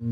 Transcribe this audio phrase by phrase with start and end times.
[0.00, 0.10] Xin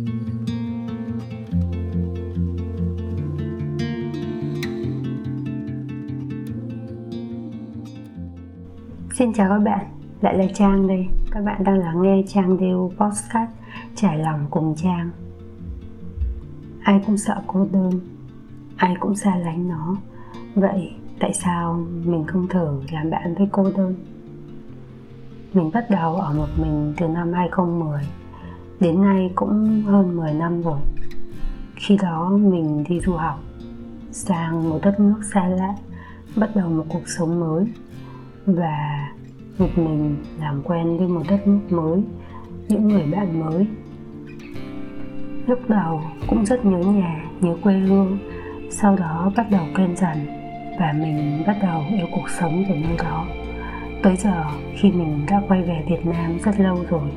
[9.34, 9.86] chào các bạn,
[10.20, 11.06] lại là Trang đây.
[11.30, 13.50] Các bạn đang lắng nghe Trang Điêu Podcast
[13.94, 15.10] Trải lòng cùng Trang.
[16.82, 18.00] Ai cũng sợ cô đơn,
[18.76, 19.96] ai cũng xa lánh nó.
[20.54, 23.94] Vậy tại sao mình không thử làm bạn với cô đơn?
[25.52, 28.02] Mình bắt đầu ở một mình từ năm 2010
[28.80, 30.78] Đến nay cũng hơn 10 năm rồi.
[31.76, 33.40] Khi đó mình đi du học
[34.10, 35.74] Sang một đất nước xa lạ
[36.36, 37.64] Bắt đầu một cuộc sống mới.
[38.46, 39.08] Và
[39.58, 42.02] một mình làm quen với một đất nước mới
[42.68, 43.66] Những người bạn mới.
[45.46, 48.18] Lúc đầu cũng rất nhớ nhà, nhớ quê hương
[48.70, 50.26] Sau đó bắt đầu quen dần
[50.78, 53.26] Và mình bắt đầu yêu cuộc sống của nơi đó.
[54.02, 54.44] Tới giờ
[54.76, 57.10] khi mình đã quay về Việt Nam rất lâu rồi.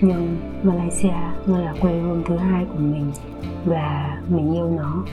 [0.00, 1.14] Nhưng Malaysia
[1.46, 3.12] mới là quê hương thứ hai của mình
[3.64, 5.04] Và mình yêu nó.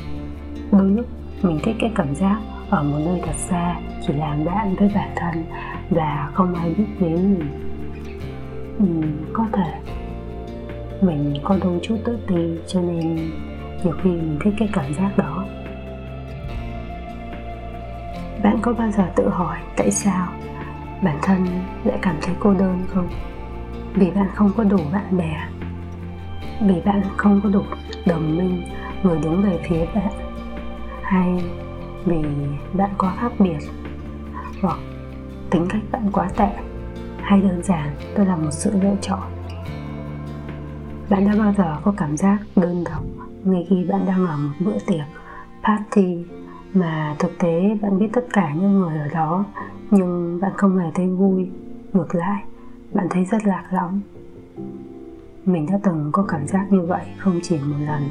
[0.72, 1.06] Đôi lúc
[1.42, 3.76] mình thích cái cảm giác ở một nơi thật xa
[4.08, 5.46] Chỉ làm bạn với bản thân
[5.90, 7.50] Và không ai biết đến mình.
[8.80, 9.74] Ừ, Có thể
[11.02, 13.16] mình có đôi chút tự ti cho nên
[13.84, 15.46] nhiều khi mình thích cái cảm giác đó.
[18.44, 20.28] Bạn có bao giờ tự hỏi tại sao
[21.04, 21.46] bản thân
[21.84, 23.08] lại cảm thấy cô đơn không?
[23.96, 25.48] Vì bạn không có đủ bạn bè.
[26.62, 27.62] Vì bạn không có đủ
[28.06, 28.64] đồng minh,
[29.04, 30.14] người đứng về phía bạn.
[31.02, 31.44] Hay
[32.06, 32.22] vì
[32.74, 33.58] bạn quá khác biệt,
[34.62, 34.78] hoặc
[35.50, 36.50] tính cách bạn quá tệ.
[37.22, 39.22] Hay đơn giản, tôi là một sự lựa chọn.
[41.10, 43.04] Bạn đã bao giờ có cảm giác đơn độc
[43.44, 45.06] ngay khi bạn đang ở một bữa tiệc,
[45.64, 46.26] party
[46.74, 49.46] mà thực tế bạn biết tất cả những người ở đó,
[49.92, 51.50] nhưng bạn không hề thấy vui,
[51.94, 52.44] ngược lại?
[52.96, 54.02] Bạn thấy rất lạc lõng.
[55.46, 58.02] Mình đã từng có cảm giác như vậy không chỉ một lần.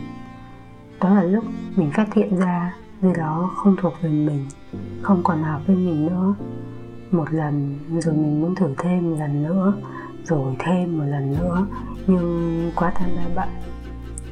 [1.01, 1.45] Đó là lúc
[1.77, 4.47] mình phát hiện ra người đó không thuộc về mình,
[5.03, 6.35] không còn hợp với mình nữa.
[7.11, 9.75] Một lần rồi mình muốn thử thêm một lần nữa,
[10.25, 11.67] rồi thêm một lần nữa,
[12.07, 13.49] nhưng quá tham gia bận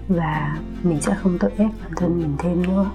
[0.08, 2.90] và mình sẽ không tự ép bản thân mình thêm nữa.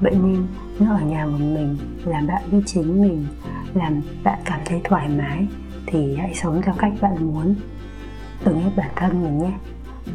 [0.00, 0.46] Vậy nên
[0.78, 3.26] nếu ở nhà một mình, làm bạn với chính mình,
[3.74, 5.48] làm bạn cảm thấy thoải mái
[5.86, 7.54] thì hãy sống theo cách bạn muốn.
[8.44, 9.52] Đừng ép bản thân mình nhé.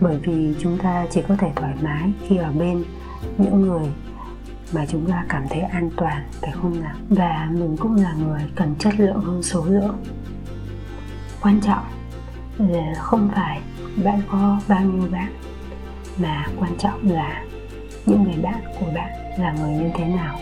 [0.01, 2.83] Bởi vì chúng ta chỉ có thể thoải mái khi ở bên
[3.37, 3.87] những người
[4.73, 6.95] mà chúng ta cảm thấy an toàn, phải không nào?
[7.09, 9.97] Và mình cũng là người cần chất lượng hơn số lượng.
[11.41, 11.85] Quan trọng
[12.57, 13.61] là không phải
[14.03, 15.33] bạn có bao nhiêu bạn,
[16.17, 17.43] mà quan trọng là
[18.05, 19.09] những người bạn của bạn
[19.39, 20.39] là người như thế nào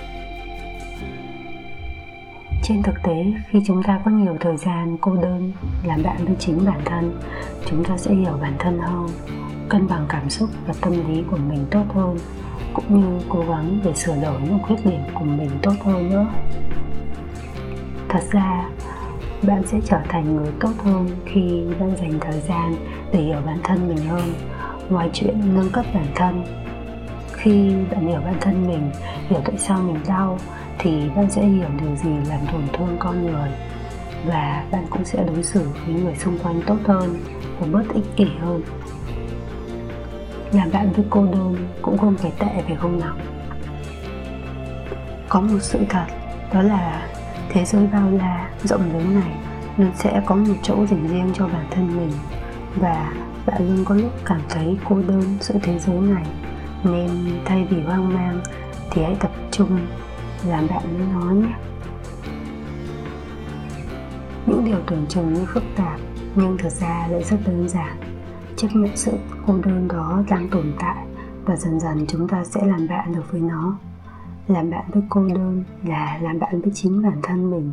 [2.64, 5.52] trên thực tế, khi chúng ta có nhiều thời gian cô đơn,
[5.84, 7.20] làm bạn với chính bản thân,
[7.66, 9.08] chúng ta sẽ hiểu bản thân hơn,
[9.70, 12.18] cân bằng cảm xúc và tâm lý của mình tốt hơn,
[12.74, 16.28] cũng như cố gắng để sửa đổi những khuyết điểm của mình tốt hơn nữa.
[18.10, 18.70] Thật ra,
[19.42, 22.76] bạn sẽ trở thành người tốt hơn khi bạn dành thời gian
[23.12, 24.34] để hiểu bản thân mình hơn,
[24.90, 26.44] ngoài chuyện nâng cấp bản thân.
[27.32, 28.92] Khi bạn hiểu bản thân mình,
[29.30, 30.38] hiểu tại sao mình đau
[30.84, 33.50] thì bạn sẽ hiểu điều gì làm tổn thương con người
[34.26, 37.16] và bạn cũng sẽ đối xử với người xung quanh tốt hơn
[37.60, 38.62] và bớt ích kỷ hơn.
[40.52, 43.16] Làm bạn với cô đơn cũng không phải tệ phải không nào.
[45.30, 46.06] Có một sự thật,
[46.54, 47.08] đó là
[47.50, 49.36] thế giới bao la rộng lớn này
[49.78, 52.12] luôn sẽ có một chỗ dành riêng cho bản thân mình
[52.76, 53.14] và
[53.46, 56.26] bạn luôn có lúc cảm thấy cô đơn giữa thế giới này.
[56.84, 57.10] Nên
[57.46, 58.42] thay vì hoang mang
[58.92, 59.80] thì hãy tập trung
[60.48, 61.54] làm bạn với nó nhé.
[64.46, 66.00] Những điều tưởng chừng như phức tạp,
[66.36, 67.98] nhưng thực ra lại rất đơn giản.
[68.56, 69.12] Chấp nhận sự
[69.48, 71.06] cô đơn đó đang tồn tại
[71.46, 73.78] và dần dần chúng ta sẽ làm bạn được với nó.
[74.48, 77.72] Làm bạn với cô đơn là làm bạn với chính bản thân mình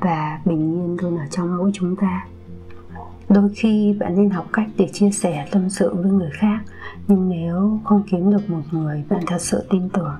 [0.00, 2.26] và bình yên luôn ở trong mỗi chúng ta.
[3.28, 6.58] Đôi khi bạn nên học cách để chia sẻ tâm sự với người khác,
[7.08, 10.16] nhưng nếu không kiếm được một người bạn thật sự tin tưởng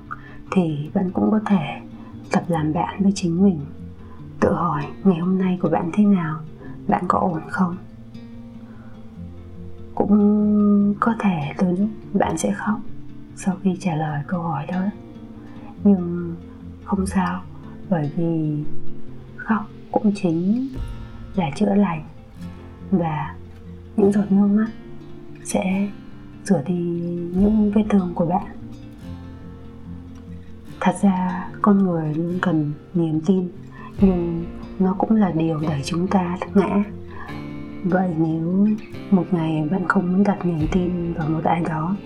[0.55, 1.81] thì bạn cũng có thể
[2.33, 3.61] tập làm bạn với chính mình.
[4.41, 6.41] Tự hỏi ngày hôm nay của bạn thế nào,
[6.89, 7.77] bạn có ổn không?
[9.95, 12.81] Cũng có thể từ lúc bạn sẽ khóc
[13.37, 14.83] sau khi trả lời câu hỏi đó.
[15.85, 16.35] Nhưng
[16.85, 17.43] không sao,
[17.91, 18.65] bởi vì
[19.37, 20.69] khóc cũng chính
[21.35, 22.05] là chữa lành.
[22.91, 23.35] Và
[23.97, 24.69] những giọt nước mắt
[25.45, 25.89] sẽ
[26.45, 26.75] rửa đi
[27.35, 28.47] những vết thương của bạn
[30.85, 33.49] thật ra con người luôn cần niềm tin,
[34.01, 34.45] nhưng
[34.79, 36.85] nó cũng là điều đẩy chúng ta ngã.
[37.85, 38.69] Vậy nếu
[39.11, 41.97] một ngày bạn không muốn đặt niềm tin vào một ai đó,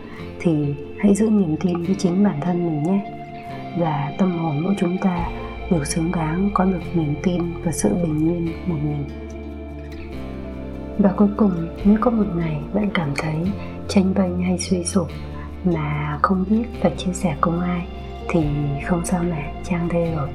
[0.40, 3.12] thì hãy giữ niềm tin với chính bản thân mình nhé.
[3.78, 5.28] Và tâm hồn mỗi chúng ta
[5.70, 9.04] đều xứng đáng có được niềm tin và sự bình yên một mình.
[10.98, 11.52] Và cuối cùng,
[11.84, 13.36] nếu có một ngày bạn cảm thấy
[13.88, 15.06] tranh vênh hay suy sụp
[15.64, 17.86] mà không biết phải chia sẻ cùng ai
[18.28, 18.46] thì
[18.86, 20.28] không sao mà trang đây rồi.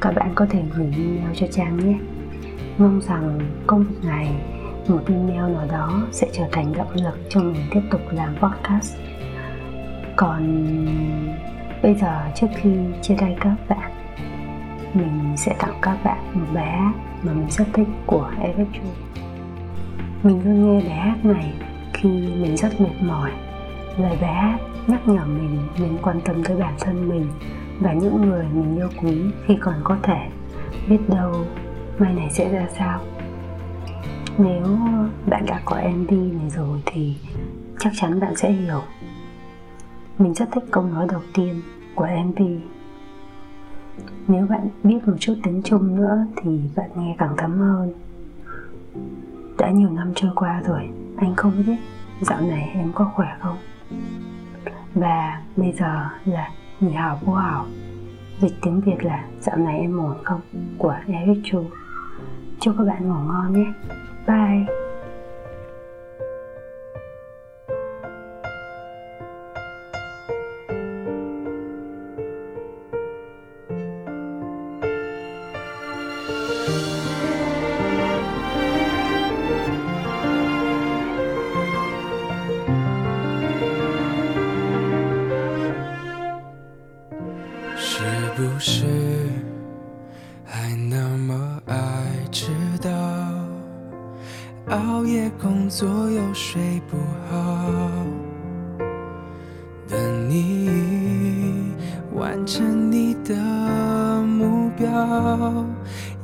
[0.00, 1.98] Các bạn có thể gửi email cho trang nhé.
[2.78, 4.28] Mong rằng công việc này,
[4.88, 8.96] một email nào đó sẽ trở thành động lực cho mình tiếp tục làm podcast.
[10.16, 10.86] Còn
[11.82, 12.70] bây giờ trước khi
[13.02, 13.90] chia tay các bạn
[14.94, 16.92] mình sẽ tặng các bạn một bài hát
[17.22, 18.82] mà mình rất thích của Eric Chu.
[20.22, 21.52] Mình luôn nghe bài hát này
[21.92, 23.30] khi mình rất mệt mỏi
[24.02, 27.26] lời bài hát nhắc nhở mình nên quan tâm tới bản thân mình
[27.80, 30.28] và những người mình yêu quý khi còn có thể.
[30.88, 31.34] Biết đâu
[31.98, 33.00] mai này sẽ ra sao.
[34.38, 34.78] Nếu
[35.26, 37.16] bạn đã có MV này rồi thì
[37.78, 38.80] chắc chắn bạn sẽ hiểu.
[40.18, 41.62] Mình rất thích câu nói đầu tiên
[41.94, 42.42] của MV
[44.30, 47.92] nếu bạn biết một chút tiếng Trung nữa thì bạn nghe càng thấm hơn.
[49.58, 51.76] Đã nhiều năm trôi qua rồi, anh không biết
[52.20, 53.56] dạo này em có khỏe không?
[54.94, 56.50] Và bây giờ là
[56.80, 57.66] nghỉ hảo vô hảo
[58.40, 60.40] dịch tiếng việt là dạo này em ổn không?
[60.78, 61.64] của eric chu.
[62.60, 63.72] Chúc các bạn ngủ ngon nhé.
[64.26, 64.89] Bye.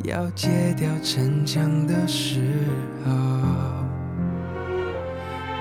[0.05, 2.41] 要戒掉逞强的时
[3.05, 3.11] 候，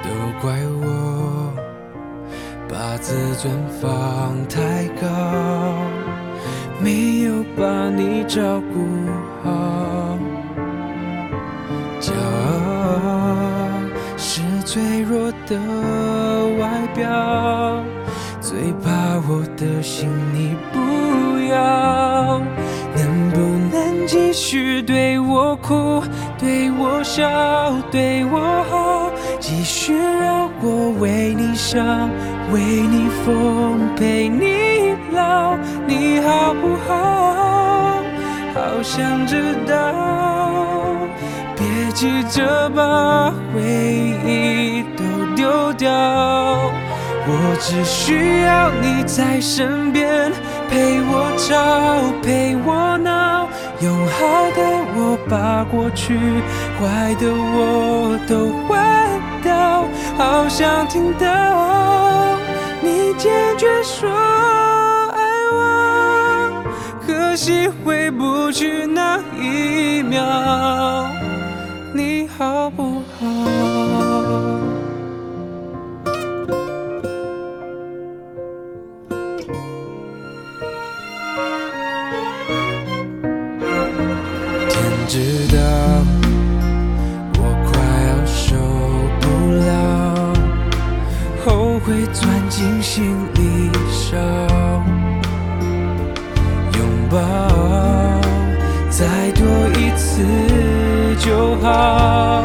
[0.03, 0.09] 都
[0.41, 1.53] 怪我
[2.67, 3.51] 把自尊
[3.81, 5.07] 放太高。
[6.81, 8.85] 没有把你照顾
[9.43, 10.17] 好，
[12.01, 13.79] 骄傲
[14.17, 15.57] 是脆弱的
[16.59, 17.81] 外表，
[18.41, 18.91] 最怕
[19.27, 20.77] 我的心你不
[21.49, 22.14] 要。
[24.35, 26.03] 继续对我哭，
[26.37, 27.25] 对我笑，
[27.89, 29.09] 对我好，
[29.39, 32.09] 继续让我为你伤，
[32.51, 35.55] 为你疯，陪你老。
[35.87, 38.03] 你好不好？
[38.53, 39.93] 好想知道。
[41.55, 43.61] 别急着把回
[44.27, 45.89] 忆都丢掉，
[47.25, 50.29] 我只需要你在身边，
[50.69, 51.53] 陪我吵，
[52.21, 53.47] 陪我闹。
[53.81, 54.61] 用好的
[54.95, 56.17] 我把过去
[56.79, 58.79] 坏的我都换
[59.43, 59.85] 掉，
[60.17, 62.37] 好想听到
[62.81, 65.19] 你坚决说爱
[65.51, 66.63] 我。
[67.05, 70.23] 可惜回不去那一秒，
[91.95, 94.17] 会钻进心里烧。
[96.77, 97.17] 拥抱，
[98.89, 99.45] 再多
[99.79, 100.21] 一次
[101.17, 102.43] 就好。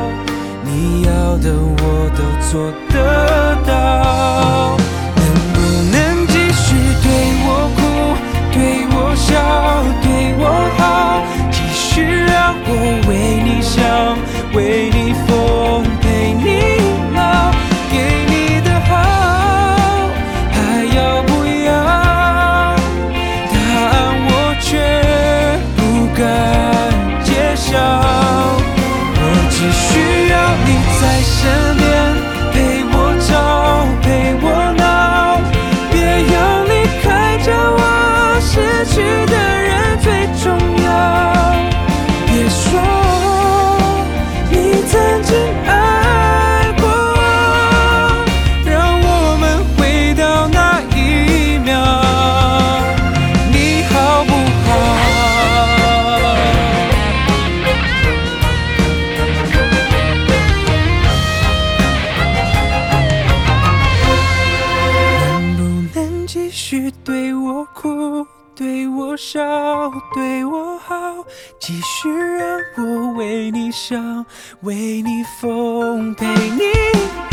[0.65, 1.83] 你要的我
[2.17, 4.40] 都做得到。
[71.71, 73.97] 继续让我为你笑，
[74.63, 77.30] 为你疯，陪你。